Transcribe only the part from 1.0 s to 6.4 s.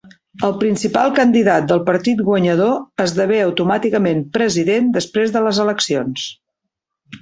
candidat del partit guanyador esdevé automàticament president després de les eleccions.